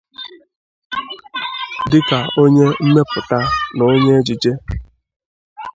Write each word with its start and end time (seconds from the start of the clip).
dịka 1.91 2.19
onye 2.41 2.67
mmepụta 2.87 3.39
na 3.75 3.83
onye 3.93 4.11
ejije 4.19 4.51